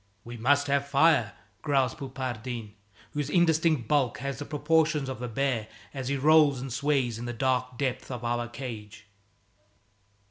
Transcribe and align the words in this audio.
"We 0.23 0.35
must 0.35 0.65
have 0.65 0.87
fire," 0.87 1.33
growls 1.61 1.93
Poupardin, 1.93 2.73
whose 3.11 3.29
indistinct 3.29 3.87
bulk 3.87 4.17
has 4.17 4.39
the 4.39 4.45
proportions 4.45 5.07
of 5.07 5.21
a 5.21 5.27
bear 5.27 5.67
as 5.93 6.07
he 6.07 6.17
rolls 6.17 6.59
and 6.59 6.73
sways 6.73 7.19
in 7.19 7.25
the 7.25 7.33
dark 7.33 7.77
depths 7.77 8.09
of 8.09 8.23
our 8.25 8.47
cage. 8.47 9.05